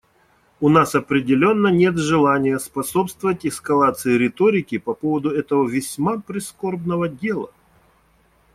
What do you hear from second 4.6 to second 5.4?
по поводу